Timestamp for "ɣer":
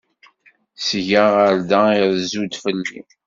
1.35-1.55